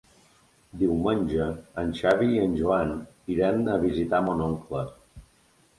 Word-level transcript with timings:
Diumenge 0.83 1.49
en 1.83 1.91
Xavi 2.01 2.31
i 2.37 2.41
en 2.47 2.57
Joan 2.63 2.95
iran 3.37 3.63
a 3.77 3.79
visitar 3.89 4.25
mon 4.31 4.45
oncle. 4.51 4.85